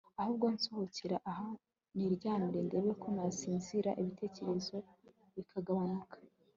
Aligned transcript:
ahubwo 0.21 0.45
nsohokera 0.55 1.17
aha 1.31 1.49
niryamire 1.95 2.59
ndebe 2.67 2.91
ko 3.01 3.07
nasinzira 3.15 3.91
ibitekerezo 4.01 4.75
bikagabanyuka 5.35 6.15